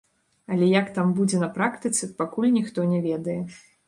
[0.53, 3.37] Але як там будзе на практыцы, пакуль ніхто не ведае.